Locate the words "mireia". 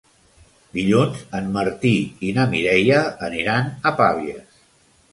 2.57-3.05